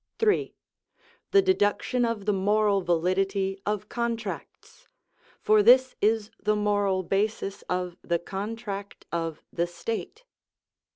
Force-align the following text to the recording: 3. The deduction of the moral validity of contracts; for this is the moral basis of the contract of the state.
3. 0.17 0.55
The 1.29 1.43
deduction 1.43 2.05
of 2.05 2.25
the 2.25 2.33
moral 2.33 2.81
validity 2.81 3.61
of 3.67 3.87
contracts; 3.87 4.87
for 5.39 5.61
this 5.61 5.93
is 6.01 6.31
the 6.41 6.55
moral 6.55 7.03
basis 7.03 7.61
of 7.69 7.97
the 8.01 8.17
contract 8.17 9.05
of 9.11 9.43
the 9.53 9.67
state. 9.67 10.23